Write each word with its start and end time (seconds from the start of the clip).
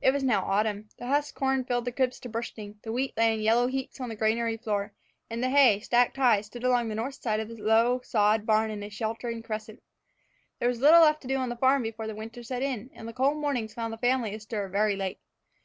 It 0.00 0.12
was 0.12 0.22
now 0.22 0.44
autumn. 0.44 0.88
The 1.00 1.08
husked 1.08 1.36
corn 1.36 1.64
filled 1.64 1.84
the 1.84 1.90
cribs 1.90 2.20
to 2.20 2.28
bursting, 2.28 2.78
the 2.84 2.92
wheat 2.92 3.16
lay 3.16 3.34
in 3.34 3.40
yellow 3.40 3.66
heaps 3.66 4.00
on 4.00 4.08
the 4.08 4.14
granary 4.14 4.56
floor, 4.56 4.92
and 5.28 5.42
the 5.42 5.48
hay, 5.50 5.80
stacked 5.80 6.16
high, 6.16 6.42
stood 6.42 6.62
along 6.62 6.88
the 6.88 6.94
north 6.94 7.16
side 7.16 7.40
of 7.40 7.48
the 7.48 7.56
low, 7.60 8.00
sod 8.04 8.46
barn 8.46 8.70
in 8.70 8.84
a 8.84 8.88
sheltering 8.88 9.42
crescent. 9.42 9.82
There 10.60 10.68
was 10.68 10.78
little 10.80 11.00
left 11.00 11.22
to 11.22 11.26
do 11.28 11.38
on 11.38 11.48
the 11.48 11.56
farm 11.56 11.82
before 11.82 12.06
the 12.06 12.14
winter 12.14 12.44
set 12.44 12.62
in, 12.62 12.90
and 12.94 13.08
the 13.08 13.12
cold 13.12 13.38
mornings 13.38 13.74
found 13.74 13.92
the 13.92 13.98
family 13.98 14.32
astir 14.32 14.68
very 14.68 14.94
late. 14.94 15.18